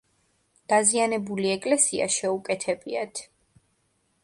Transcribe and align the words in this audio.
დაზიანებული 0.71 1.51
ეკლესია 1.57 2.09
შეუკეთებიათ. 2.17 3.25